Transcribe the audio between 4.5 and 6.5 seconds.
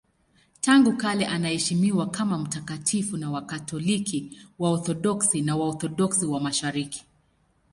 Waorthodoksi na Waorthodoksi wa